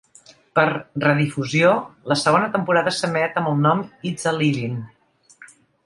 [0.59, 0.63] Per
[1.01, 1.75] redifusió,
[2.13, 4.85] la segona temporada s'emet amb el nom "It's a Living".